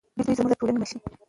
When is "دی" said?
0.27-0.33, 1.03-1.13